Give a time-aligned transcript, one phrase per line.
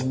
[0.00, 0.08] Hello,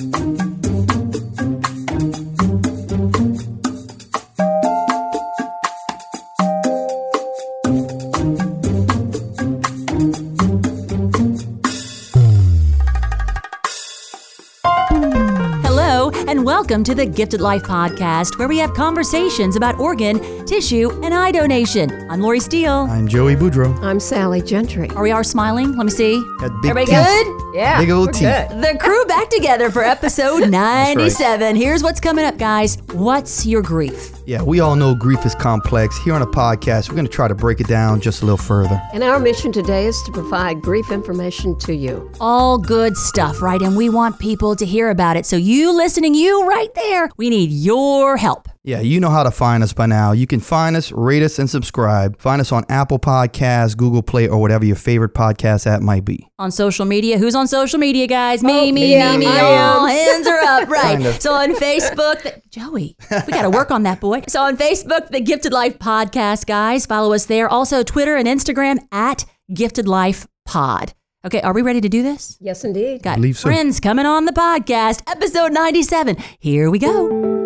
[16.28, 21.16] and welcome to the Gifted Life Podcast, where we have conversations about organ, tissue, and
[21.16, 21.90] eye donation.
[22.12, 22.86] I'm Lori Steele.
[22.92, 23.76] I'm Joey Boudreau.
[23.82, 24.92] I'm Sally Gentry.
[24.92, 25.76] Are we all smiling?
[25.76, 26.24] Let me see.
[26.40, 27.26] Got big Everybody teeth.
[27.26, 27.56] good?
[27.56, 28.22] Yeah, Big old we're teeth.
[28.50, 28.62] good.
[28.62, 31.56] The crew back together for episode 97.
[31.58, 32.78] Here's what's coming up, guys.
[32.94, 34.14] What's your grief?
[34.26, 35.98] Yeah, we all know grief is complex.
[35.98, 38.38] Here on a podcast, we're going to try to break it down just a little
[38.38, 38.80] further.
[38.94, 42.10] And our mission today is to provide grief information to you.
[42.22, 43.62] All good stuff, right?
[43.62, 45.26] And we want people to hear about it.
[45.26, 48.48] So, you listening, you right there, we need your help.
[48.70, 50.12] Yeah, you know how to find us by now.
[50.12, 52.22] You can find us, rate us, and subscribe.
[52.22, 56.30] Find us on Apple Podcasts, Google Play, or whatever your favorite podcast app might be.
[56.38, 57.18] on social media.
[57.18, 58.44] Who's on social media, guys?
[58.44, 59.40] Me, Oh, me, yeah, me, me.
[59.40, 60.84] All hands are up, right?
[60.84, 61.20] Kind of.
[61.20, 64.22] So on Facebook, the, Joey, we got to work on that, boy.
[64.28, 67.50] So on Facebook, the Gifted Life Podcast, guys, follow us there.
[67.50, 70.94] Also Twitter and Instagram at Gifted Life Pod.
[71.26, 72.38] Okay, are we ready to do this?
[72.40, 73.02] Yes, indeed.
[73.02, 73.48] Got believe so.
[73.50, 76.18] friends coming on the podcast, episode 97.
[76.40, 77.39] Here we go.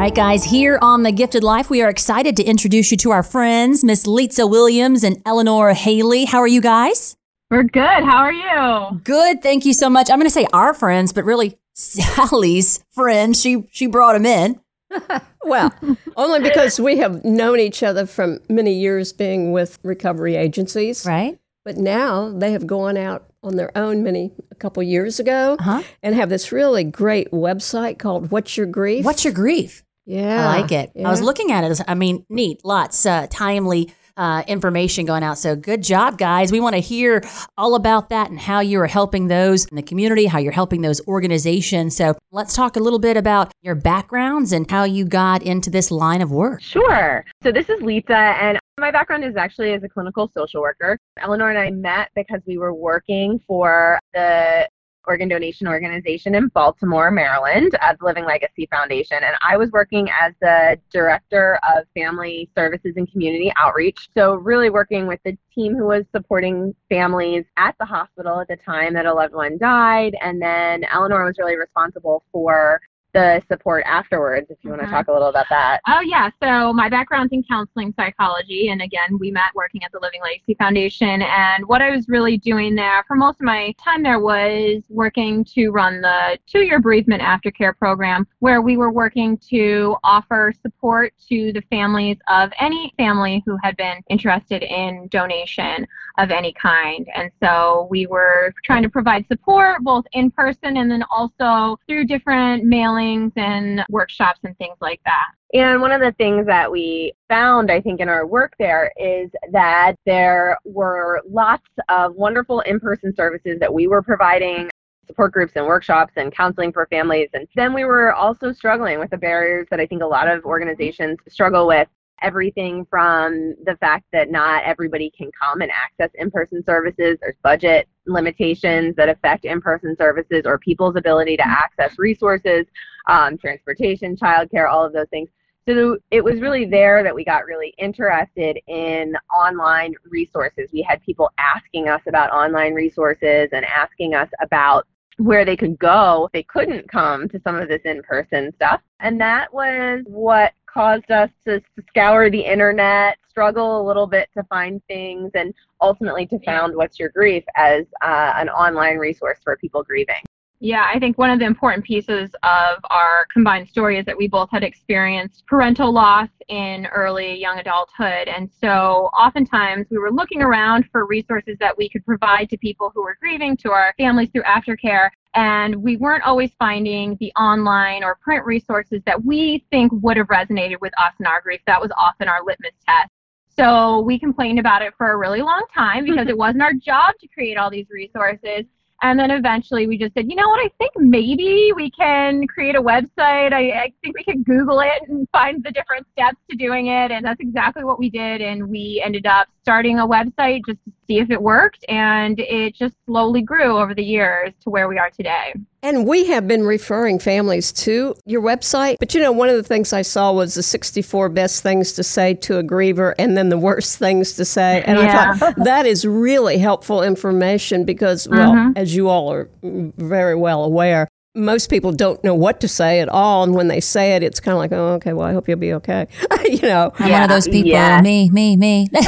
[0.00, 3.22] Right, guys, here on The Gifted Life, we are excited to introduce you to our
[3.22, 6.24] friends, Miss Litsa Williams and Eleanor Haley.
[6.24, 7.18] How are you guys?
[7.50, 7.82] We're good.
[7.84, 8.98] How are you?
[9.04, 10.08] Good, thank you so much.
[10.08, 13.36] I'm going to say our friends, but really Sally's friend.
[13.36, 14.58] She she brought him in.
[15.42, 15.74] Well,
[16.16, 21.04] only because we have known each other from many years being with recovery agencies.
[21.06, 21.38] Right?
[21.64, 25.82] But now they have gone out on their own many a couple years ago Uh-huh.
[26.02, 29.04] and have this really great website called What's Your Grief?
[29.04, 29.82] What's your grief?
[30.06, 30.48] Yeah.
[30.48, 30.92] I like it.
[30.96, 31.80] I was looking at it.
[31.86, 35.38] I mean, neat, lots, uh, timely uh, information going out.
[35.38, 36.52] So good job, guys.
[36.52, 37.22] We want to hear
[37.56, 40.82] all about that and how you are helping those in the community, how you're helping
[40.82, 41.96] those organizations.
[41.96, 45.90] So let's talk a little bit about your backgrounds and how you got into this
[45.90, 46.60] line of work.
[46.60, 47.24] Sure.
[47.42, 50.98] So this is Litsa, and my background is actually as a clinical social worker.
[51.18, 54.68] Eleanor and I met because we were working for the
[55.06, 59.18] organ donation organization in Baltimore, Maryland, at the Living Legacy Foundation.
[59.22, 64.08] And I was working as the director of family services and community outreach.
[64.16, 68.56] So, really working with the team who was supporting families at the hospital at the
[68.56, 70.14] time that a loved one died.
[70.20, 72.80] And then Eleanor was really responsible for
[73.12, 74.86] the support afterwards, if you want Mhm.
[74.86, 75.80] to talk a little about that.
[75.88, 76.30] Oh, yeah.
[76.42, 78.68] So my background's in counseling psychology.
[78.68, 81.22] And again, we met working at the Living Legacy Foundation.
[81.22, 85.44] And what I was really doing there for most of my time there was working
[85.56, 91.12] to run the two year bereavement aftercare program, where we were working to offer support
[91.28, 95.86] to the families of any family who had been interested in donation
[96.18, 97.08] of any kind.
[97.14, 102.04] And so we were trying to provide support both in person and then also through
[102.04, 102.64] different
[103.00, 105.32] mailings and workshops and things like that.
[105.52, 109.30] And one of the things that we found, I think, in our work there is
[109.52, 114.70] that there were lots of wonderful in person services that we were providing
[115.06, 117.28] support groups and workshops and counseling for families.
[117.34, 120.44] And then we were also struggling with the barriers that I think a lot of
[120.44, 121.88] organizations struggle with.
[122.22, 127.36] Everything from the fact that not everybody can come and access in person services, there's
[127.42, 132.66] budget limitations that affect in person services or people's ability to access resources,
[133.06, 135.28] um, transportation, childcare, all of those things.
[135.68, 140.70] So it was really there that we got really interested in online resources.
[140.72, 145.78] We had people asking us about online resources and asking us about where they could
[145.78, 148.80] go if they couldn't come to some of this in-person stuff.
[149.00, 154.28] And that was what caused us to, to scour the internet, struggle a little bit
[154.36, 159.38] to find things, and ultimately to found What's Your Grief as uh, an online resource
[159.42, 160.22] for people grieving.
[160.62, 164.28] Yeah, I think one of the important pieces of our combined story is that we
[164.28, 168.28] both had experienced parental loss in early young adulthood.
[168.28, 172.92] And so oftentimes we were looking around for resources that we could provide to people
[172.94, 175.08] who were grieving, to our families through aftercare.
[175.34, 180.26] And we weren't always finding the online or print resources that we think would have
[180.26, 181.62] resonated with us in our grief.
[181.66, 183.08] That was often our litmus test.
[183.48, 187.14] So we complained about it for a really long time because it wasn't our job
[187.20, 188.66] to create all these resources.
[189.02, 192.76] And then eventually we just said, you know what, I think maybe we can create
[192.76, 193.52] a website.
[193.52, 197.10] I, I think we could Google it and find the different steps to doing it.
[197.10, 198.42] And that's exactly what we did.
[198.42, 202.74] And we ended up starting a website just to see if it worked, and it
[202.74, 205.54] just slowly grew over the years to where we are today.
[205.82, 208.96] And we have been referring families to your website.
[208.98, 212.02] But you know, one of the things I saw was the 64 best things to
[212.02, 214.82] say to a griever and then the worst things to say.
[214.86, 215.30] And Yeah.
[215.32, 218.72] I thought that is really helpful information because, well, Mhm.
[218.76, 223.08] as you all are very well aware, most people don't know what to say at
[223.08, 223.44] all.
[223.44, 225.58] And when they say it, it's kind of like, oh, okay, well, I hope you'll
[225.58, 226.08] be okay.
[226.44, 227.70] you know, I'm one of those people.
[227.70, 228.00] yeah.
[228.00, 228.88] Me, me, me.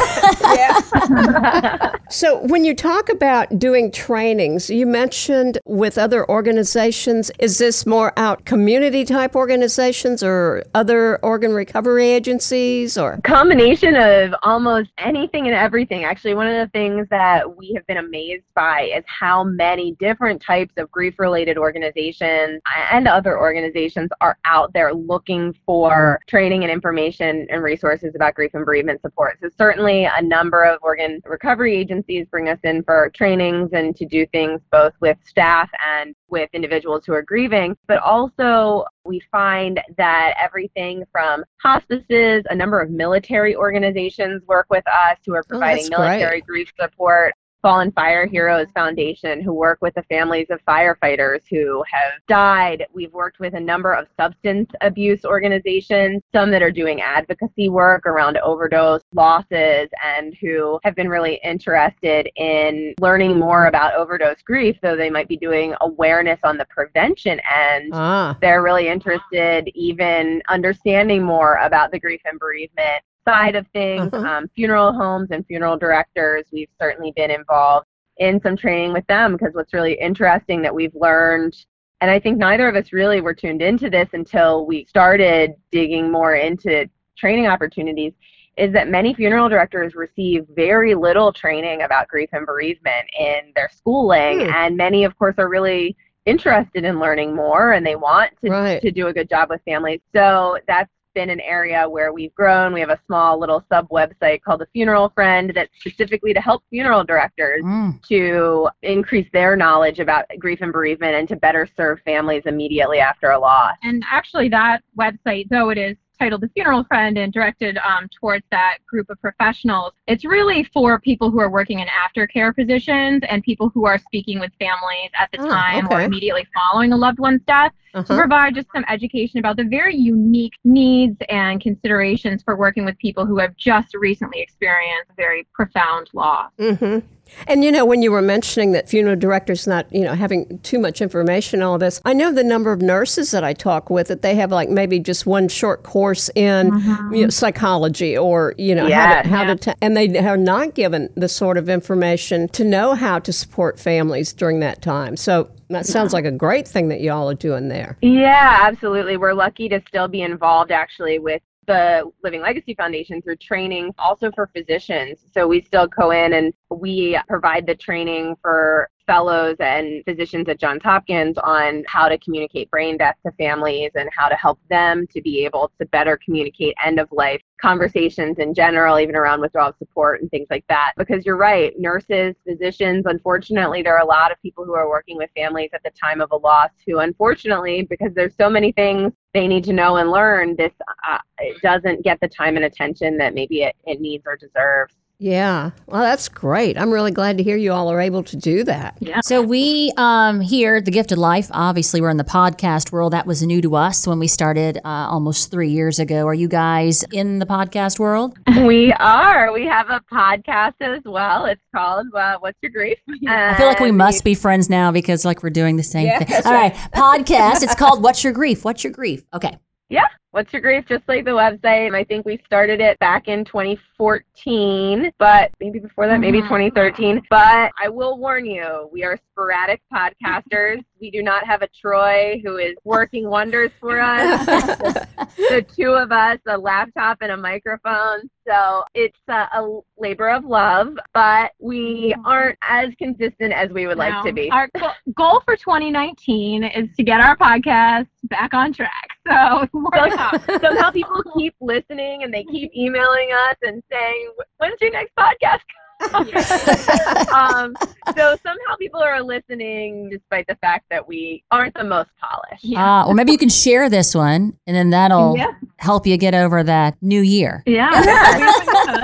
[2.12, 8.12] So, when you talk about doing trainings, you mentioned with other organizations, is this more
[8.18, 13.18] out community type organizations or other organ recovery agencies or?
[13.24, 16.04] combination of almost anything and everything.
[16.04, 20.42] Actually, one of the things that we have been amazed by is how many different
[20.42, 26.72] types of grief related organizations and other organizations are out there looking for training and
[26.72, 29.38] information and resources about grief and bereavement support.
[29.40, 34.06] So, certainly, a number of organ recovery agencies bring us in for trainings and to
[34.06, 39.80] do things both with staff and with individuals who are grieving, but also we find
[39.96, 45.48] that everything from hospices, a number of military organizations work with us who are oh,
[45.48, 46.08] providing Oh, that's great.
[46.18, 47.34] military grief support.
[47.62, 52.84] Fallen Fire Heroes Foundation, who work with the families of firefighters who have died.
[52.92, 58.04] We've worked with a number of substance abuse organizations, some that are doing advocacy work
[58.04, 64.76] around overdose losses and who have been really interested in learning more about overdose grief,
[64.82, 70.42] though they might be doing awareness on the prevention end Ah, they're really interested even
[70.48, 74.26] understanding more about the grief and bereavement side of things Uh-huh.
[74.26, 77.86] um, funeral homes and funeral directors we've certainly been involved
[78.18, 81.54] in some training with them because what's really interesting that we've learned
[82.00, 86.10] and i think neither of us really were tuned into this until we started digging
[86.10, 88.12] more into training opportunities
[88.58, 93.70] is that many funeral directors receive very little training about grief and bereavement in their
[93.74, 94.52] schooling Hmm.
[94.54, 95.96] and many of course are really
[96.26, 98.80] interested in learning more and they want to, Right.
[98.82, 100.00] to do a good job with families.
[100.14, 102.72] So that's been an area where we've grown.
[102.72, 106.62] We have a small little sub website called the Funeral Friend that's specifically to help
[106.70, 108.02] funeral directors Mm.
[108.08, 113.30] to increase their knowledge about grief and bereavement and to better serve families immediately after
[113.30, 113.74] a loss.
[113.82, 118.44] And actually, that website, though it is titled The Funeral Friend and directed um, towards
[118.52, 123.42] that group of professionals, it's really for people who are working in aftercare positions and
[123.42, 127.18] people who are speaking with families at the Oh, time or immediately following a loved
[127.18, 128.16] one's death uh-huh.
[128.16, 133.26] provide just some education about the very unique needs and considerations for working with people
[133.26, 136.52] who have just recently experienced a very profound loss.
[136.56, 136.98] hmm
[137.46, 140.78] And you know, when you were mentioning that funeral directors not, you know, having too
[140.78, 144.08] much information, on all this, I know the number of nurses that I talk with
[144.08, 147.20] that they have like maybe just one short course in you mm-hmm.
[147.22, 149.02] know, psychology or you know Yes.
[149.02, 152.64] how to how to ta- and they are not given the sort of information to
[152.64, 155.16] know how to support families during that time.
[155.16, 157.96] So that sounds like a great thing that y'all are doing there.
[158.02, 159.16] Yeah, absolutely.
[159.16, 164.30] We're lucky to still be involved actually with the Living Legacy Foundation through training also
[164.32, 165.26] for physicians.
[165.32, 170.58] So we still go in and we provide the training for fellows and physicians at
[170.58, 175.06] Johns Hopkins on how to communicate brain death to families and how to help them
[175.08, 179.72] to be able to better communicate end of life conversations in general, even around withdrawal
[179.78, 180.92] support and things like that.
[180.96, 185.16] Because you're right, nurses, physicians, unfortunately, there are a lot of people who are working
[185.16, 189.12] with families at the time of a loss who, unfortunately, because there's so many things
[189.32, 190.72] they need to know and learn, this
[191.08, 191.18] uh,
[191.62, 194.94] doesn't get the time and attention that maybe it, it needs or deserves.
[195.22, 196.76] Yeah, well, that's great.
[196.76, 198.96] I'm really glad to hear you all are able to do that.
[198.98, 199.20] Yeah.
[199.22, 203.12] So we um, here at the Gifted Life, obviously we're in the podcast world.
[203.12, 206.26] That was new to us when we started uh, almost three years ago.
[206.26, 208.36] Are you guys in the podcast world?
[208.66, 209.52] we are.
[209.52, 211.44] We have a podcast as well.
[211.44, 212.98] It's called uh, "What's Your Grief."
[213.28, 216.18] I feel like we must be friends now because like we're doing the same Yeah,
[216.18, 216.28] thing.
[216.30, 217.62] that's All right, podcast.
[217.62, 219.22] It's called "What's Your Grief." What's your grief?
[219.32, 219.56] Okay.
[219.92, 220.06] Yeah.
[220.30, 220.86] What's Your Grief?
[220.88, 221.94] Just like the website.
[221.94, 226.48] I think we started it back in 2014, but maybe before that, maybe Mhm.
[226.48, 227.20] 2013.
[227.28, 230.82] But I will warn you, we are sporadic podcasters.
[231.02, 234.46] we do not have a Troy who is working wonders for us.
[235.36, 238.30] the two of us, a laptop and a microphone.
[238.48, 243.98] So it's a, a labor of love, but we aren't as consistent as we would
[243.98, 244.50] like to be.
[244.50, 244.70] Our
[245.14, 249.11] goal for 2019 is to get our podcast back on track.
[249.28, 250.40] So come.
[250.60, 255.60] somehow people keep listening and they keep emailing us and saying, "When's your next podcast
[257.32, 257.74] um,
[258.16, 262.66] so somehow people are listening despite the fact that we aren't the most polished.
[262.76, 265.52] Uh, or maybe you can share this one, and then that'll Yeah.
[265.78, 267.62] help you get over that new year.
[267.66, 267.90] Yeah.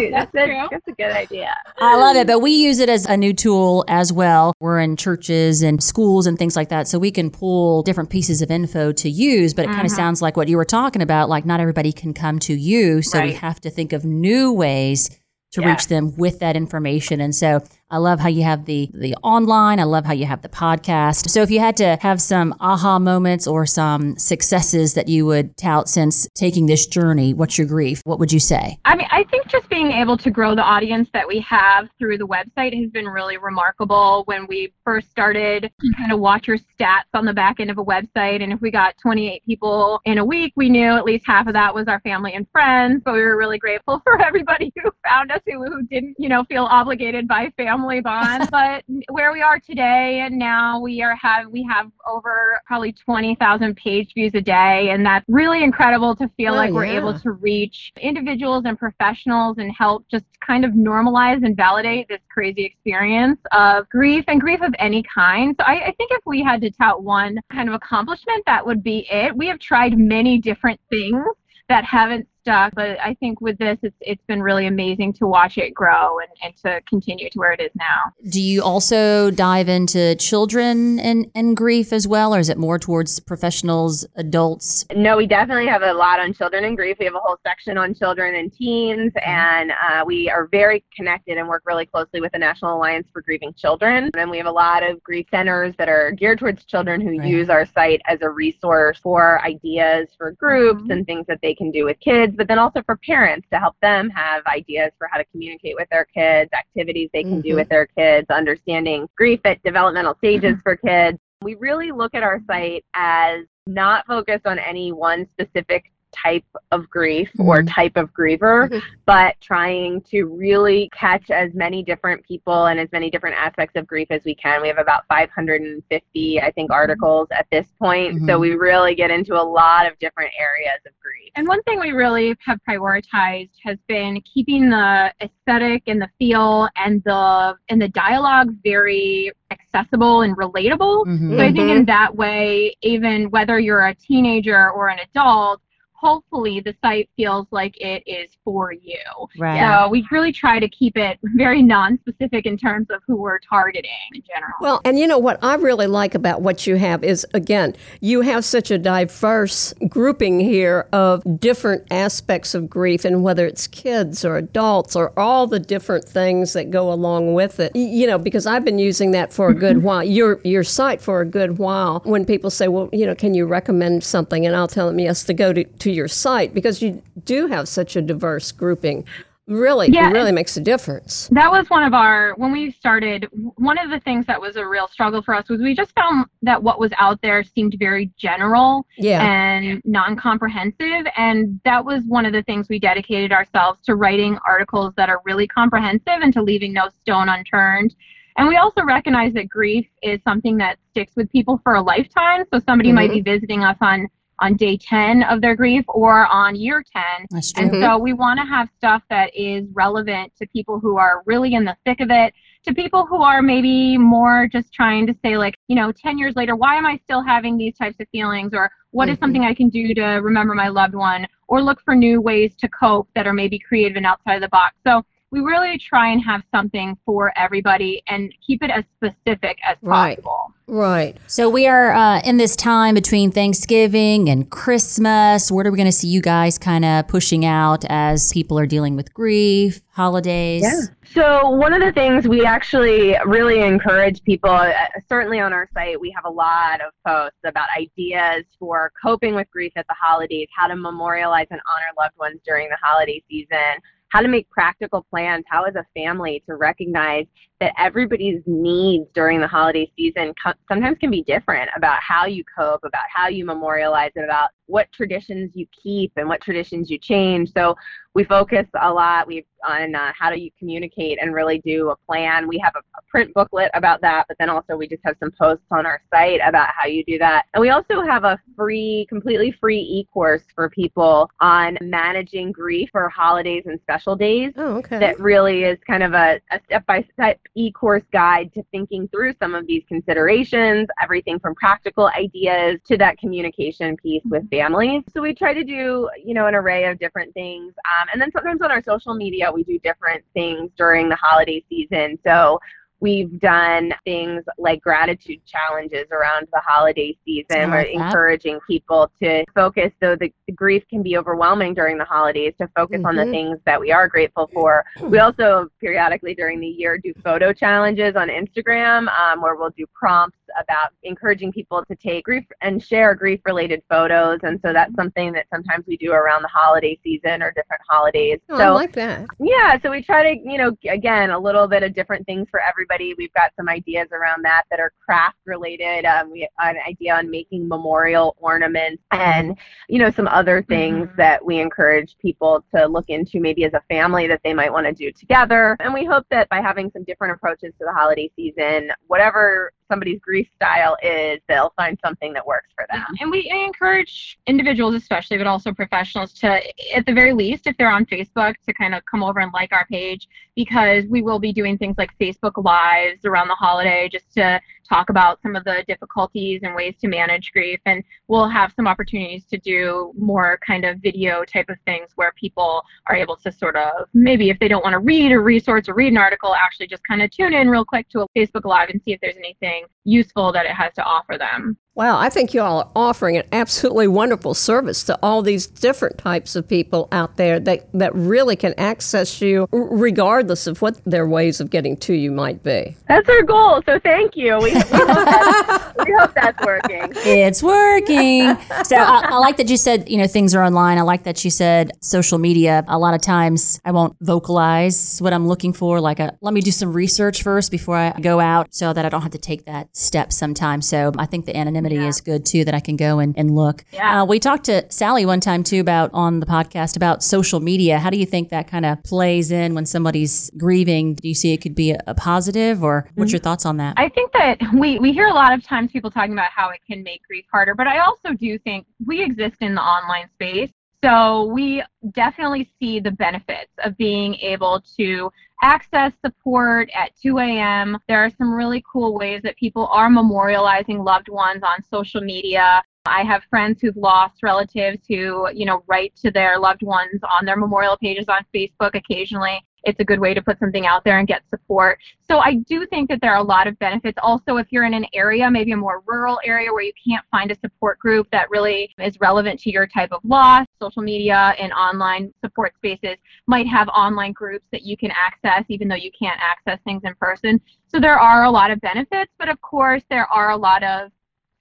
[0.00, 0.10] you.
[0.10, 1.54] That's, a, that's a good idea.
[1.78, 4.52] I love it, but we use it as a new tool as well.
[4.60, 8.42] We're in churches and schools and things like that, so we can pull different pieces
[8.42, 9.54] of info to use.
[9.54, 12.12] But it kind of sounds like what you were talking about, like not everybody can
[12.14, 15.10] come to you, so we have to think of new ways
[15.52, 15.70] to Yeah.
[15.70, 17.20] reach them with that information.
[17.20, 19.80] And so I love how you have the the online.
[19.80, 21.30] I love how you have the podcast.
[21.30, 25.56] So if you had to have some aha moments or some successes that you would
[25.56, 28.02] tout since taking this journey, what's your grief?
[28.04, 28.78] What would you say?
[28.84, 32.18] I mean, I think just being able to grow the audience that we have through
[32.18, 34.24] the website has been really remarkable.
[34.26, 37.78] When we first started, you kind of watch your stats on the back end of
[37.78, 41.26] a website, and if we got 28 people in a week, we knew at least
[41.26, 43.00] half of that was our family and friends.
[43.02, 46.44] But we were really grateful for everybody who found us who, who didn't, you know,
[46.44, 48.48] feel obligated by family bond.
[48.50, 53.76] but where we are today, and now we are have we have over probably 20,000
[53.76, 56.98] page views a day, and that's really incredible to feel Oh, like we're yeah.
[56.98, 62.20] able to reach individuals and professionals and help just kind of normalize and validate this
[62.30, 65.54] crazy experience of grief and grief of any kind.
[65.58, 68.82] So I, I think if we had to tout one kind of accomplishment, that would
[68.82, 69.36] be it.
[69.36, 71.24] We have tried many different things
[71.68, 75.58] that haven't stuck, but I think with this, it's it's been really amazing to watch
[75.58, 78.12] it grow and, and to continue to where it is now.
[78.30, 82.78] Do you also dive into children and, and grief as well, or is it more
[82.78, 84.86] towards professionals, adults?
[84.94, 86.96] No, we definitely have a lot on children and grief.
[86.98, 91.36] We have a whole section on children and teens, and uh, we are very connected
[91.36, 94.10] and work really closely with the National Alliance for Grieving Children.
[94.16, 97.26] And we have a lot of grief centers that are geared towards children who Right.
[97.28, 100.92] use our site as a resource for ideas for groups Mhm.
[100.92, 103.74] and things that they can do with kids, but then also for parents to help
[103.82, 107.56] them have ideas for how to communicate with their kids, activities they can do Mhm.
[107.56, 111.18] with their kids, understanding grief at developmental stages for kids.
[111.42, 116.88] We really look at our site as not focused on any one specific type of
[116.88, 117.74] grief or Mhm.
[117.74, 118.82] type of griever, Mhm.
[119.06, 123.86] but trying to really catch as many different people and as many different aspects of
[123.86, 124.62] grief as we can.
[124.62, 128.20] We have about 550, I think, articles at this point.
[128.22, 128.40] So Mhm.
[128.40, 131.30] we really get into a lot of different areas of grief.
[131.36, 136.68] And one thing we really have prioritized has been keeping the aesthetic and the feel
[136.76, 141.04] and the and the dialogue very accessible and relatable.
[141.36, 141.76] So I think Mhm.
[141.76, 145.60] in that way, even whether you're a teenager or an adult,
[146.00, 148.98] hopefully the site feels like it is for you.
[149.38, 149.60] Right.
[149.60, 153.90] So we really try to keep it very non-specific in terms of who we're targeting
[154.14, 154.54] in general.
[154.60, 158.20] Well, and you know what I really like about what you have is again, you
[158.20, 164.24] have such a diverse grouping here of different aspects of grief and whether it's kids
[164.24, 167.74] or adults or all the different things that go along with it.
[167.74, 169.86] You know, because I've been using that for a good mm-hmm.
[169.86, 172.00] while, your your site for a good while.
[172.04, 175.24] When people say, "Well, you know, can you recommend something?" and I'll tell them, "Yes,
[175.24, 179.04] to go to, to your site because you do have such a diverse grouping."
[179.48, 181.26] Really, Yeah, it really makes a difference.
[181.32, 183.26] that was one of our when we started
[183.56, 186.26] one of the things that was a real struggle for us was we just found
[186.42, 189.22] that what was out there seemed very general Yeah.
[189.26, 194.92] and non-comprehensive and that was one of the things we dedicated ourselves to writing articles
[194.98, 197.94] that are really comprehensive and to leaving no stone unturned
[198.36, 202.44] and we also recognize that grief is something that sticks with people for a lifetime
[202.52, 203.22] so somebody might mm-hmm.
[203.22, 204.08] be visiting us on
[204.40, 207.64] on day 10 of their grief or on year 10 That's true.
[207.64, 211.54] and so we want to have stuff that is relevant to people who are really
[211.54, 212.32] in the thick of it,
[212.64, 216.36] to people who are maybe more just trying to say, like, you know, 10 years
[216.36, 218.52] later, why am I still having these types of feelings?
[218.52, 219.20] Or what is Mhm.
[219.20, 221.26] something I can do to remember my loved one?
[221.48, 224.48] Or look for new ways to cope that are maybe creative and outside of the
[224.48, 224.76] box.
[224.86, 229.76] So we really try and have something for everybody and keep it as specific as
[229.82, 230.16] Right.
[230.22, 230.54] possible.
[230.66, 231.16] Right.
[231.26, 235.50] So we are uh, in this time between Thanksgiving and Christmas.
[235.50, 238.66] What are we going to see you guys kind of pushing out as people are
[238.66, 240.62] dealing with grief, holidays?
[240.62, 240.80] Yeah.
[241.14, 244.72] So one of the things we actually really encourage people, uh,
[245.08, 249.50] certainly on our site, we have a lot of posts about ideas for coping with
[249.50, 253.80] grief at the holidays, how to memorialize and honor loved ones during the holiday season,
[254.10, 257.26] how to make practical plans, how as a family to recognize
[257.60, 262.44] that everybody's needs during the holiday season co- sometimes can be different about how you
[262.56, 266.98] cope, about how you memorialize it, about what traditions you keep and what traditions you
[266.98, 267.50] change.
[267.52, 267.74] So
[268.14, 271.96] we focus a lot we on uh, how do you communicate and really do a
[271.96, 272.46] plan.
[272.46, 275.32] We have a, a print booklet about that, but then also we just have some
[275.40, 277.46] posts on our site about how you do that.
[277.54, 283.08] And we also have a free, completely free e-course for people on managing grief for
[283.08, 284.52] holidays and special days.
[284.56, 284.98] Oh, okay.
[284.98, 289.66] That really is kind of a, a step-by-step e-course guide to thinking through some of
[289.66, 295.02] these considerations, everything from practical ideas to that communication piece with families.
[295.12, 297.74] So we try to do, you know, an array of different things.
[297.84, 301.64] Um, and then sometimes on our social media, we do different things during the holiday
[301.68, 302.18] season.
[302.24, 302.60] So
[303.00, 307.70] We've done things like gratitude challenges around the holiday season.
[307.70, 312.54] We're encouraging people to focus, though the, the, grief can be overwhelming during the holidays,
[312.60, 313.06] to focus mm-hmm.
[313.06, 313.30] on the mm-hmm.
[313.30, 314.84] things that we are grateful for.
[315.02, 319.86] We also periodically during the year do photo challenges on Instagram um, where we'll do
[319.94, 324.40] prompts about encouraging people to take grief and share grief related photos.
[324.42, 328.38] And so that's something that sometimes we do around the holiday season or different holidays.
[328.48, 329.26] Oh, so, I like that.
[329.38, 329.78] Yeah.
[329.80, 333.14] So we try to, you know, again, a little bit of different things for everybody.
[333.14, 336.04] We've got some ideas around that that are craft related.
[336.04, 339.56] Um, we have an idea on making memorial ornaments and,
[339.88, 341.16] you know, some other things mm-hmm.
[341.16, 344.86] that we encourage people to look into maybe as a family that they might want
[344.86, 345.76] to do together.
[345.80, 350.20] And we hope that by having some different approaches to the holiday season, whatever somebody's
[350.20, 353.04] grief style is, they'll find something that works for them.
[353.20, 356.60] And we encourage individuals, especially, but also professionals, to,
[356.94, 359.72] at the very least, if they're on Facebook, to kind of come over and like
[359.72, 360.28] our page
[360.58, 365.08] because we will be doing things like Facebook Lives around the holiday just to talk
[365.08, 367.78] about some of the difficulties and ways to manage grief.
[367.86, 372.32] And we'll have some opportunities to do more kind of video type of things where
[372.32, 375.88] people are able to sort of maybe if they don't want to read a resource
[375.88, 378.64] or read an article, actually just kind of tune in real quick to a Facebook
[378.64, 381.76] Live and see if there's anything useful that it has to offer them.
[381.98, 386.16] Wow, I think you all are offering an absolutely wonderful service to all these different
[386.16, 391.26] types of people out there that, that really can access you regardless of what their
[391.26, 392.96] ways of getting to you might be.
[393.08, 394.58] That's our goal, so thank you.
[394.58, 397.12] We, we, hope, we hope, that's working.
[397.16, 398.56] It's working.
[398.84, 400.98] So I, I, like that you said, you know, things are online.
[400.98, 402.84] I like that you said social media.
[402.86, 406.00] A lot of times I won't vocalize what I'm looking for.
[406.00, 409.08] Like, a, let me do some research first before I go out so that I
[409.08, 410.88] don't have to take that step sometimes.
[410.88, 412.08] So I think the anonymity yeah.
[412.08, 413.84] is good too that I can go and, and look.
[413.92, 414.22] Yeah.
[414.22, 417.98] Uh, we talked to Sally one time too about on the podcast about social media.
[417.98, 421.14] How do you think that kind of plays in when somebody's grieving?
[421.14, 423.94] Do you see it could be a, a positive or what's your thoughts on that?
[423.96, 426.80] I think that we, we hear a lot of times people talking about how it
[426.86, 430.70] can make grief harder, but I also do think we exist in the online space.
[431.04, 435.30] So we definitely see the benefits of being able to
[435.62, 437.98] access support at 2 a.m.
[438.08, 442.82] There are some really cool ways that people are memorializing loved ones on social media.
[443.06, 447.44] I have friends who've lost relatives who, you know, write to their loved ones on
[447.44, 451.18] their memorial pages on Facebook occasionally it's a good way to put something out there
[451.18, 451.98] and get support.
[452.28, 454.18] So I do think that there are a lot of benefits.
[454.22, 457.50] Also, if you're in an area, maybe a more rural area where you can't find
[457.50, 461.72] a support group that really is relevant to your type of loss, social media and
[461.72, 466.38] online support spaces might have online groups that you can access even though you can't
[466.40, 467.60] access things in person.
[467.86, 471.10] So there are a lot of benefits, but of course there are a lot of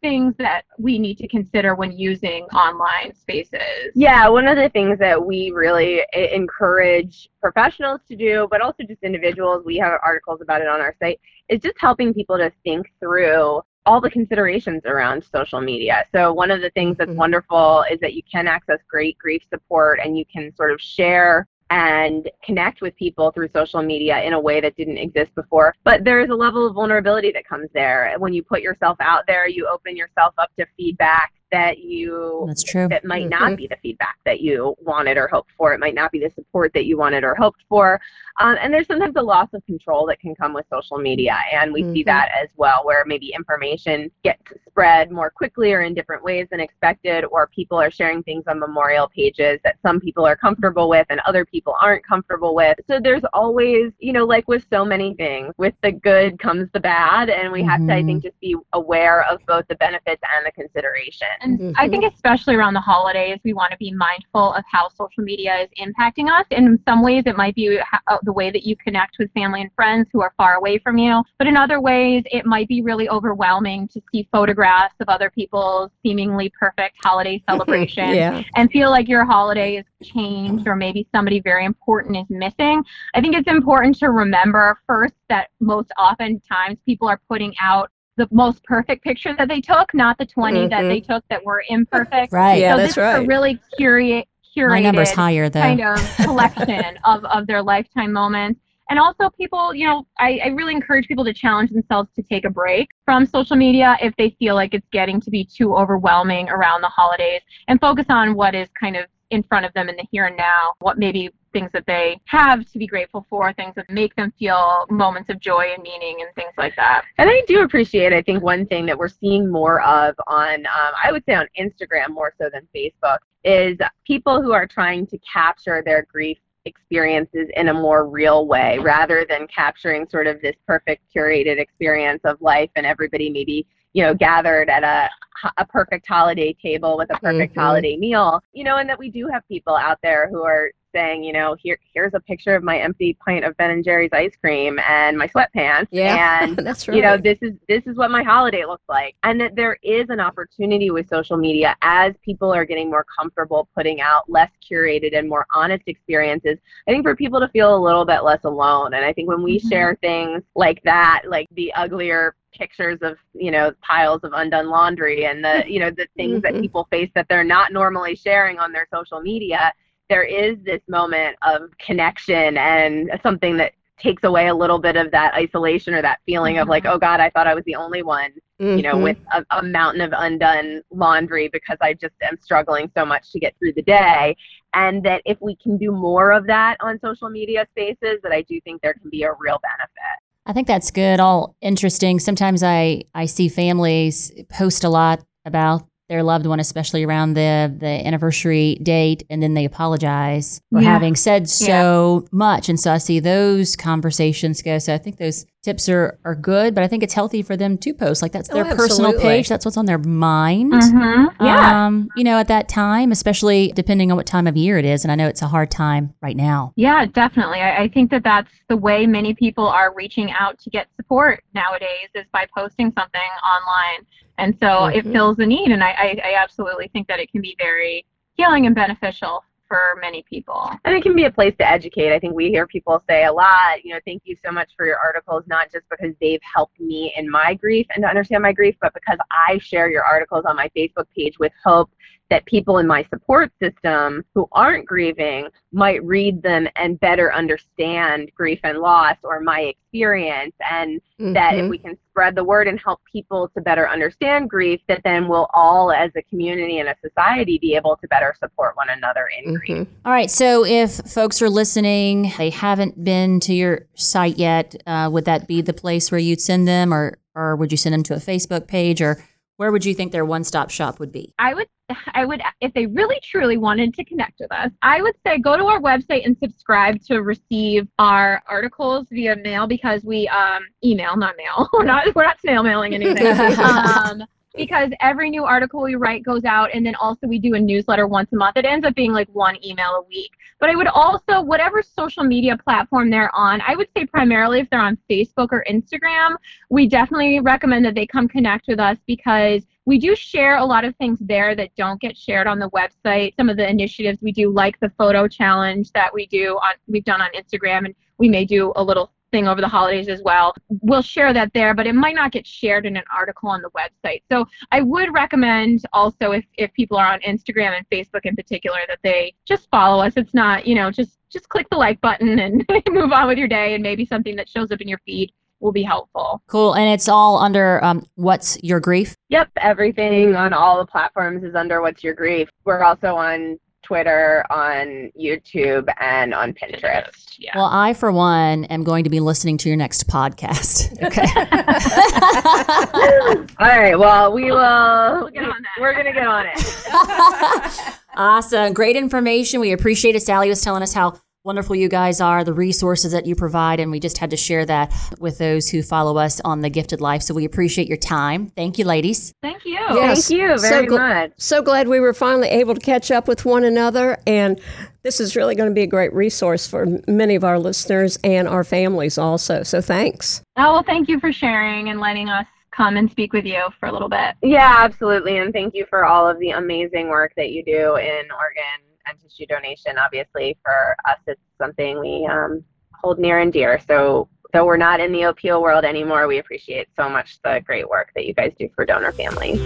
[0.01, 3.91] things that we need to consider when using online spaces?
[3.95, 9.03] Yeah, one of the things that we really encourage professionals to do, but also just
[9.03, 12.91] individuals, we have articles about it on our site, is just helping people to think
[12.99, 16.03] through all the considerations around social media.
[16.11, 17.19] So one of the things that's mm-hmm.
[17.19, 21.47] wonderful is that you can access great grief support and you can sort of share
[21.69, 25.73] and connect with people through social media in a way that didn't exist before.
[25.83, 28.15] But there is a level of vulnerability that comes there.
[28.17, 32.63] When you put yourself out there, you open yourself up to feedback that you that's
[32.63, 33.43] true that might mm-hmm.
[33.43, 36.31] not be the feedback that you wanted or hoped for it might not be the
[36.35, 37.99] support that you wanted or hoped for
[38.39, 41.71] um, and there's sometimes a loss of control that can come with social media and
[41.71, 41.93] we mm-hmm.
[41.93, 46.47] see that as well where maybe information gets spread more quickly or in different ways
[46.51, 50.89] than expected or people are sharing things on memorial pages that some people are comfortable
[50.89, 54.83] with and other people aren't comfortable with so there's always you know like with so
[54.83, 57.69] many things with the good comes the bad and we mm-hmm.
[57.69, 58.27] have to i think mm-hmm.
[58.27, 61.71] just be aware of both the benefits and the consideration and mm-hmm.
[61.77, 65.61] I think especially around the holidays, we want to be mindful of how social media
[65.61, 66.45] is impacting us.
[66.51, 69.71] In some ways, it might be uh, the way that you connect with family and
[69.73, 71.23] friends who are far away from you.
[71.37, 75.91] But in other ways, it might be really overwhelming to see photographs of other people's
[76.03, 78.43] seemingly perfect holiday celebration yeah.
[78.55, 82.83] and feel like your holiday is changed or maybe somebody very important is missing.
[83.13, 88.27] I think it's important to remember first that most oftentimes people are putting out the
[88.31, 90.69] most perfect picture that they took, not the 20 mm-hmm.
[90.69, 92.33] that they took that were imperfect.
[92.33, 92.59] Right.
[92.59, 93.19] Yeah, so that's this right.
[93.19, 94.25] Is a really curated,
[94.55, 95.61] curated My number's higher though.
[95.61, 98.59] kind of collection of, of their lifetime moments.
[98.89, 102.45] And also, people, you know, I, I really encourage people to challenge themselves to take
[102.45, 106.49] a break from social media if they feel like it's getting to be too overwhelming
[106.49, 109.97] around the holidays and focus on what is kind of in front of them in
[109.97, 113.73] the here and now, what maybe things that they have to be grateful for, things
[113.75, 117.03] that make them feel moments of joy and meaning and things like that.
[117.17, 120.93] And I do appreciate, I think, one thing that we're seeing more of on, um,
[121.03, 125.17] I would say on Instagram more so than Facebook, is people who are trying to
[125.19, 130.55] capture their grief experiences in a more real way rather than capturing sort of this
[130.67, 135.09] perfect curated experience of life and everybody maybe you know gathered at a
[135.57, 137.61] a perfect holiday table with a perfect mm-hmm.
[137.61, 141.23] holiday meal you know and that we do have people out there who are saying,
[141.23, 144.35] you know, here here's a picture of my empty pint of Ben and Jerry's ice
[144.41, 145.87] cream and my sweatpants.
[145.91, 146.97] Yeah, and that's right.
[146.97, 149.15] You know, this is this is what my holiday looks like.
[149.23, 153.69] And that there is an opportunity with social media as people are getting more comfortable
[153.75, 156.57] putting out less curated and more honest experiences.
[156.87, 158.93] I think for people to feel a little bit less alone.
[158.95, 159.69] And I think when we mm-hmm.
[159.69, 165.25] share things like that, like the uglier pictures of you know piles of undone laundry
[165.25, 166.53] and the you know the things mm-hmm.
[166.53, 169.71] that people face that they're not normally sharing on their social media
[170.09, 175.11] there is this moment of connection and something that takes away a little bit of
[175.11, 176.63] that isolation or that feeling mm-hmm.
[176.63, 176.95] of like, mm-hmm.
[176.95, 178.77] oh God, I thought I was the only one, mm-hmm.
[178.77, 179.03] you know, mm-hmm.
[179.03, 183.39] with a, a, mountain of undone laundry because I just am struggling so much to
[183.39, 184.35] get through the day.
[184.73, 188.43] And that if we can do more of that on social media spaces, that I
[188.43, 190.21] do think there can be a real benefit.
[190.45, 191.19] I think that's good.
[191.19, 192.19] All interesting.
[192.19, 197.73] Sometimes I, I see families post a lot about their loved one, especially around the
[197.77, 200.91] the anniversary date, and then they apologize for yeah.
[200.91, 202.29] having said so yeah.
[202.31, 202.69] much.
[202.69, 204.79] And so I see those conversations go.
[204.79, 207.77] So I think those tips are are good, but I think it's healthy for them
[207.79, 208.21] to post.
[208.21, 209.49] Like that's their oh, personal page.
[209.49, 210.71] That's what's on their mind.
[210.71, 211.43] Mm-hmm.
[211.43, 211.85] Yeah.
[211.85, 215.03] Um, you know, at that time, especially depending on what time of year it is.
[215.03, 216.71] And I know it's a hard time right now.
[216.77, 217.59] Yeah, definitely.
[217.59, 221.43] I, I think that that's the way many people are reaching out to get support
[221.53, 224.05] nowadays is by posting something online
[224.37, 224.97] and so mm-hmm.
[224.97, 228.05] it fills a need, and I, I, I absolutely think that it can be very
[228.35, 230.71] healing and beneficial for many people.
[230.85, 232.13] And it can be a place to educate.
[232.13, 234.85] I think we hear people say a lot, you know, thank you so much for
[234.85, 238.53] your articles, not just because they've helped me in my grief and to understand my
[238.53, 241.89] grief, but because I share your articles on my Facebook page with hope
[242.29, 248.31] that people in my support system who aren't grieving might read them and better understand
[248.35, 251.33] grief and loss or my experience and mm-hmm.
[251.33, 251.69] that if mm-hmm.
[251.69, 255.49] we can spread the word and help people to better understand grief that then we'll
[255.53, 259.45] all as a community and a society be able to better support one another in
[259.45, 259.57] mm-hmm.
[259.57, 264.75] grief all right so if folks are listening they haven't been to your site yet
[264.85, 267.93] uh, would that be the place where you'd send them or or would you send
[267.93, 269.23] them to a facebook page or
[269.57, 271.33] where would you think their one-stop shop would be?
[271.37, 271.67] I would
[272.13, 275.57] I would if they really truly wanted to connect with us, I would say go
[275.57, 281.15] to our website and subscribe to receive our articles via mail because we um email,
[281.17, 281.69] not mail.
[281.73, 283.27] we're not we're not snail mailing anything.
[283.59, 284.23] um
[284.57, 288.07] because every new article we write goes out and then also we do a newsletter
[288.07, 288.57] once a month.
[288.57, 290.31] It ends up being like one email a week.
[290.59, 294.69] But I would also, whatever social media platform they're on, I would say primarily if
[294.69, 296.35] they're on Facebook or Instagram,
[296.69, 300.83] we definitely recommend that they come connect with us because we do share a lot
[300.83, 303.35] of things there that don't get shared on the website.
[303.37, 307.05] Some of the initiatives we do, like the photo challenge that we do on, we've
[307.05, 310.53] done on Instagram, and we may do a little thing over the holidays as well.
[310.81, 313.69] We'll share that there, but it might not get shared in an article on the
[313.71, 314.23] website.
[314.31, 318.79] So I would recommend also if, if people are on Instagram and Facebook in particular
[318.87, 320.13] that they just follow us.
[320.15, 323.49] It's not, you know, just just click the like button and move on with your
[323.49, 326.41] day and maybe something that shows up in your feed will be helpful.
[326.47, 326.73] Cool.
[326.75, 329.15] And it's all under um, What's Your Grief?
[329.29, 329.49] Yep.
[329.57, 332.49] Everything on all the platforms is under What's Your Grief.
[332.63, 337.35] We're also on Twitter, on YouTube, and on Pinterest.
[337.39, 337.51] Yeah.
[337.55, 340.93] Well, I, for one, am going to be listening to your next podcast.
[341.07, 341.21] Okay.
[343.59, 343.97] All right.
[343.97, 345.19] Well, we will.
[345.21, 345.79] We'll get on that.
[345.79, 347.95] We're going to get on it.
[348.15, 348.73] awesome.
[348.73, 349.59] Great information.
[349.59, 350.23] We appreciate it.
[350.23, 353.89] Sally was telling us how wonderful you guys are, the resources that you provide, and
[353.89, 357.21] we just had to share that with those who follow us on the Gifted Life.
[357.21, 358.47] So we appreciate your time.
[358.47, 359.33] Thank you, ladies.
[359.41, 359.75] Thank you.
[359.75, 360.27] Yes.
[360.27, 361.31] Thank you very so gl- much.
[361.37, 364.59] So glad we were finally able to catch up with one another, and
[365.03, 368.45] this is really going to be a great resource for many of our listeners and
[368.45, 369.63] our families also.
[369.63, 370.41] So thanks.
[370.57, 373.87] Oh well, thank you for sharing and letting us come and speak with you for
[373.87, 374.35] a little bit.
[374.43, 375.37] Yeah, absolutely.
[375.37, 379.19] And thank you for all of the amazing work that you do in organ and
[379.21, 383.79] tissue donation, obviously, for us, it's something we um, hold near and dear.
[383.87, 387.87] So, though we're not in the OPO world anymore, we appreciate so much the great
[387.87, 389.59] work that you guys do for donor families.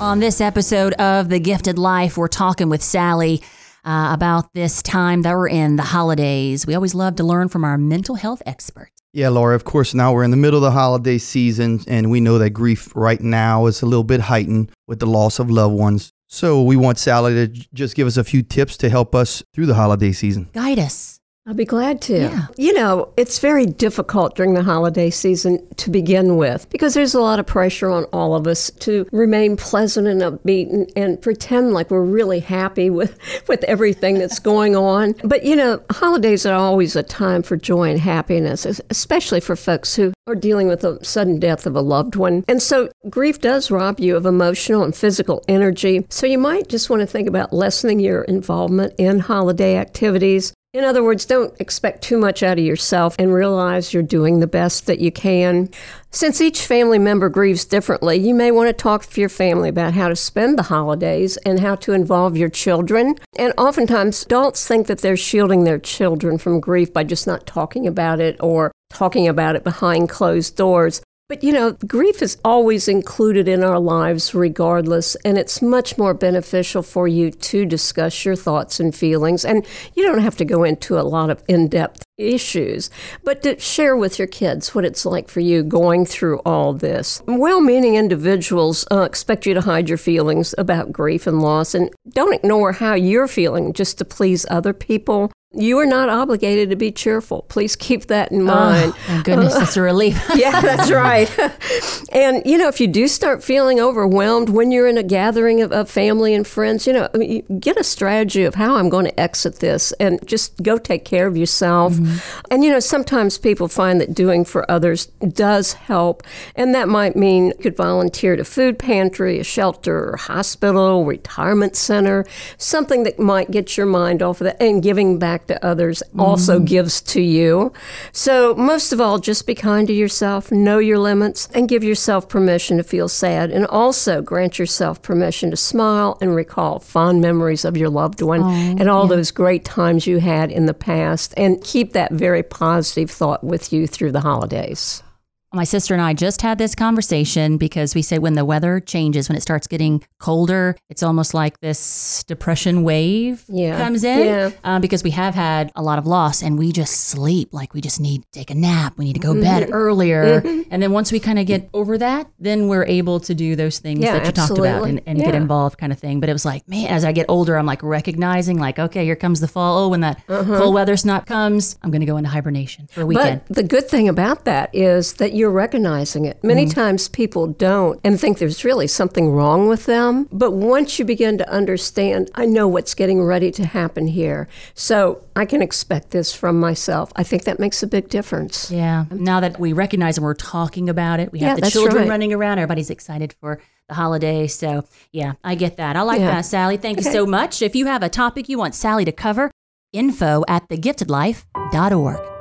[0.00, 3.42] On this episode of The Gifted Life, we're talking with Sally
[3.88, 6.66] uh, about this time that we're in, the holidays.
[6.66, 8.92] We always love to learn from our mental health experts.
[9.14, 12.20] Yeah, Laura, of course, now we're in the middle of the holiday season, and we
[12.20, 15.74] know that grief right now is a little bit heightened with the loss of loved
[15.74, 16.12] ones.
[16.26, 19.64] So we want Sally to just give us a few tips to help us through
[19.64, 20.50] the holiday season.
[20.52, 21.17] Guide us.
[21.48, 22.18] I'll be glad to.
[22.18, 22.46] Yeah.
[22.58, 27.22] You know, it's very difficult during the holiday season to begin with because there's a
[27.22, 31.72] lot of pressure on all of us to remain pleasant and upbeat and, and pretend
[31.72, 35.14] like we're really happy with, with everything that's going on.
[35.24, 39.96] But, you know, holidays are always a time for joy and happiness, especially for folks
[39.96, 42.44] who are dealing with the sudden death of a loved one.
[42.46, 46.04] And so grief does rob you of emotional and physical energy.
[46.10, 50.52] So you might just want to think about lessening your involvement in holiday activities.
[50.74, 54.46] In other words, don't expect too much out of yourself and realize you're doing the
[54.46, 55.70] best that you can.
[56.10, 59.94] Since each family member grieves differently, you may want to talk to your family about
[59.94, 63.14] how to spend the holidays and how to involve your children.
[63.38, 67.86] And oftentimes, adults think that they're shielding their children from grief by just not talking
[67.86, 71.00] about it or talking about it behind closed doors.
[71.28, 76.14] But you know, grief is always included in our lives regardless, and it's much more
[76.14, 79.44] beneficial for you to discuss your thoughts and feelings.
[79.44, 82.88] And you don't have to go into a lot of in depth issues,
[83.24, 87.22] but to share with your kids what it's like for you going through all this.
[87.26, 91.90] Well meaning individuals uh, expect you to hide your feelings about grief and loss, and
[92.08, 95.30] don't ignore how you're feeling just to please other people.
[95.54, 97.40] You are not obligated to be cheerful.
[97.48, 98.92] Please keep that in mind.
[99.08, 100.22] Oh, goodness, that's a relief.
[100.34, 101.26] yeah, that's right.
[102.12, 105.72] and, you know, if you do start feeling overwhelmed when you're in a gathering of,
[105.72, 108.90] of family and friends, you know, I mean, you get a strategy of how I'm
[108.90, 111.94] going to exit this and just go take care of yourself.
[111.94, 112.44] Mm-hmm.
[112.50, 116.24] And, you know, sometimes people find that doing for others does help.
[116.56, 121.74] And that might mean you could volunteer at a food pantry, a shelter, hospital, retirement
[121.74, 122.26] center,
[122.58, 124.62] something that might get your mind off of that.
[124.62, 126.64] And giving back to others also mm-hmm.
[126.64, 127.72] gives to you.
[128.12, 132.28] So, most of all, just be kind to yourself, know your limits, and give yourself
[132.28, 133.50] permission to feel sad.
[133.50, 138.42] And also grant yourself permission to smile and recall fond memories of your loved one
[138.42, 141.34] oh, and all those great times you had in the past.
[141.36, 145.02] And keep that very positive thought with you through the holidays.
[145.52, 149.30] My sister and I just had this conversation because we say when the weather changes,
[149.30, 153.78] when it starts getting colder, it's almost like this depression wave Yeah.
[153.78, 154.50] comes in Yeah.
[154.62, 157.80] um, because we have had a lot of loss and we just sleep like we
[157.80, 158.98] just need to take a nap.
[158.98, 159.72] We need to go to bed mm-hmm.
[159.72, 160.42] earlier.
[160.42, 160.68] Mm-hmm.
[160.70, 163.78] And then once we kind of get over that, then we're able to do those
[163.78, 165.02] things Yeah, that you talked about absolutely.
[165.06, 166.20] and, and get involved kind of thing.
[166.20, 169.16] But it was like, man, as I get older, I'm like recognizing like, okay, here
[169.16, 169.78] comes the fall.
[169.78, 170.58] Oh, when that uh-huh.
[170.58, 173.40] cold weather snap comes, I'm going to go into hibernation for a weekend.
[173.46, 176.42] But the good thing about that is that you're recognizing it.
[176.42, 176.80] Many Mm-hmm.
[176.80, 180.28] times people don't and think there's really something wrong with them.
[180.32, 184.48] But once you begin to understand, I know what's getting ready to happen here.
[184.74, 187.12] So I can expect this from myself.
[187.16, 188.70] I think that makes a big difference.
[188.70, 189.04] Yeah.
[189.10, 192.08] Now that we recognize and we're talking about it, we have Yeah, the children right.
[192.08, 192.58] running around.
[192.58, 194.46] Everybody's excited for the holiday.
[194.48, 195.96] So, yeah, I get that.
[195.96, 196.32] I like Yeah.
[196.32, 196.76] that, Sally.
[196.76, 197.62] Thank you so much.
[197.62, 199.50] If you have a topic you want Sally to cover,
[199.92, 202.37] info at thegiftedlife.org.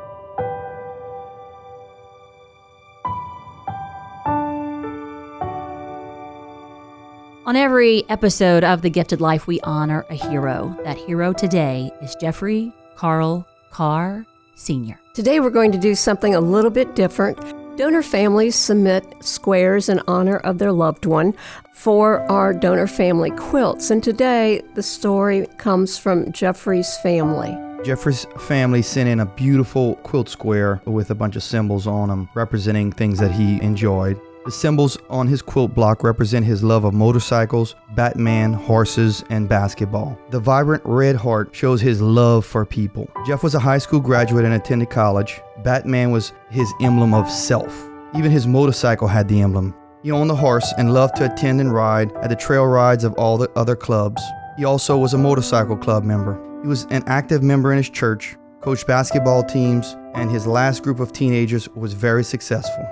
[7.47, 10.77] On every episode of The Gifted Life, we honor a hero.
[10.83, 14.99] That hero today is Jeffrey Carl Carr Sr.
[15.13, 17.39] Today we're going to do something a little bit different.
[17.77, 21.33] Donor families submit squares in honor of their loved one
[21.71, 23.91] for our donor family quilts.
[23.91, 27.57] And today the story comes from Jeffrey's family.
[27.81, 32.27] Jeffrey's family sent in a beautiful quilt square with a bunch of symbols on them
[32.35, 34.19] representing things that he enjoyed.
[34.47, 40.17] The symbols on his quilt block represent his love of motorcycles, Batman, horses, and basketball.
[40.29, 43.09] The vibrant red heart shows his love for people.
[43.25, 45.41] Jeff was a high school graduate and attended college.
[45.65, 47.89] Batman was his emblem of self.
[48.15, 49.75] Even his motorcycle had the emblem.
[50.01, 53.15] He owned a horse and loved to attend and ride at the trail rides of
[53.15, 54.21] all the other clubs.
[54.57, 56.41] He also was a motorcycle club member.
[56.61, 61.01] He was an active member in his church, coached basketball teams, and his last group
[61.01, 62.89] of teenagers was very successful.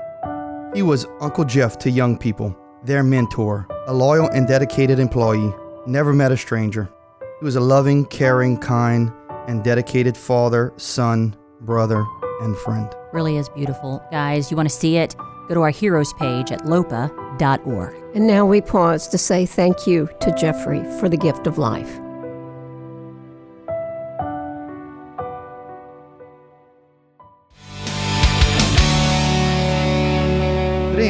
[0.75, 5.55] He was Uncle Jeff to young people, their mentor, a loyal and dedicated employee,
[5.87, 6.89] never met a stranger.
[7.39, 9.09] He was a loving, caring, kind,
[9.47, 12.05] and dedicated father, son, brother,
[12.41, 12.93] and friend.
[13.13, 14.03] Really is beautiful.
[14.11, 15.15] Guys, you want to see it?
[15.47, 17.95] Go to our heroes page at lopa.org.
[18.13, 22.01] And now we pause to say thank you to Jeffrey for the gift of life.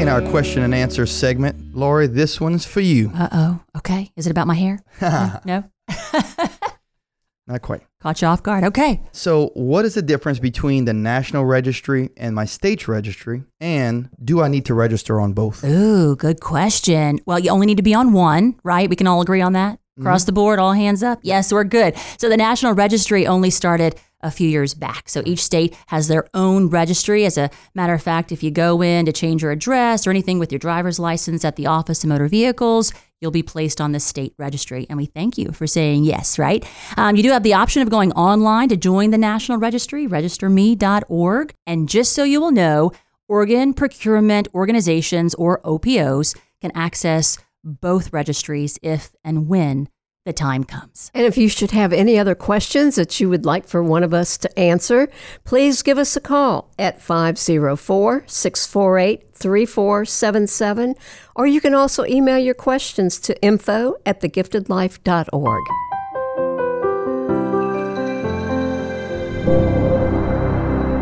[0.05, 1.75] In our question and answer segment.
[1.75, 3.11] Lori, this one's for you.
[3.15, 3.59] Uh oh.
[3.77, 4.11] Okay.
[4.15, 4.79] Is it about my hair?
[5.45, 5.63] no.
[7.47, 7.81] Not quite.
[8.03, 8.63] Caught you off guard.
[8.65, 9.01] Okay.
[9.13, 13.45] So, what is the difference between the National Registry and my state's registry?
[13.59, 15.63] And do I need to register on both?
[15.63, 17.19] Ooh, good question.
[17.25, 18.87] Well, you only need to be on one, right?
[18.87, 19.79] We can all agree on that?
[19.97, 21.19] Across the board, all hands up?
[21.23, 21.95] Yes, we're good.
[22.19, 25.07] So the National Registry only started a few years back.
[25.07, 27.25] So each state has their own registry.
[27.25, 30.39] As a matter of fact, if you go in to change your address or anything
[30.39, 33.99] with your driver's license at the Office of Motor Vehicles, you'll be placed on the
[33.99, 34.87] state registry.
[34.89, 36.67] And we thank you for saying yes, right?
[36.97, 41.53] Um, you do have the option of going online to join the National Registry, registerme.org.
[41.67, 42.91] And just so you will know,
[43.27, 49.87] organ procurement organizations or OPOs can access both registries if and when
[50.25, 51.11] the time comes.
[51.13, 54.13] And if you should have any other questions that you would like for one of
[54.13, 55.07] us to answer,
[55.43, 60.95] please give us a call at 504 648 3477,
[61.35, 65.63] or you can also email your questions to info at thegiftedlife.org.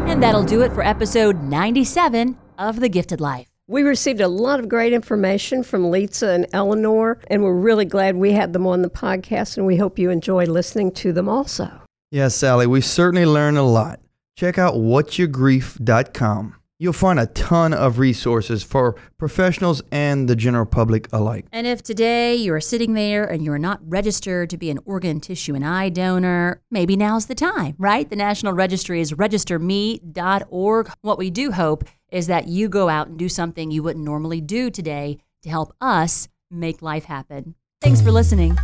[0.09, 3.52] And that'll do it for episode 97 of The Gifted Life.
[3.73, 8.15] We received a lot of great information from Litsa and Eleanor, and we're really glad
[8.15, 11.81] we had them on the podcast, and we hope you enjoy listening to them also.
[12.11, 13.99] Yes, Sally, we certainly learned a lot.
[14.37, 16.55] Check out whatsyourgrief.com.
[16.77, 21.45] You'll find a ton of resources for professionals and the general public alike.
[21.51, 25.19] And if today you are sitting there and you're not registered to be an organ,
[25.19, 28.07] tissue, and eye donor, maybe now's the time, right?
[28.07, 30.91] The National Registry is registerme.org.
[31.01, 34.39] What we do hope is that you go out and do something you wouldn't normally
[34.39, 37.55] do today to help us make life happen.
[37.81, 38.55] Thanks for listening.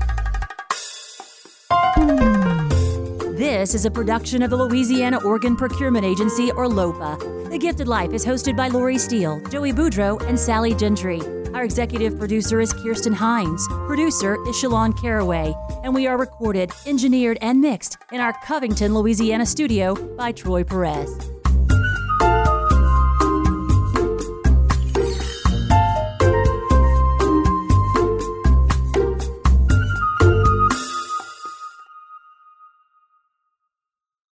[3.36, 7.50] This is a production of the Louisiana Organ Procurement Agency, or LOPA.
[7.50, 11.20] The Gifted Life is hosted by Lori Steele, Joey Boudreau, and Sally Gentry.
[11.54, 13.68] Our executive producer is Kirsten Hines.
[13.88, 15.56] Producer is Shalon Caraway.
[15.84, 21.39] And we are recorded, engineered, and mixed in our Covington, Louisiana studio by Troy Perez.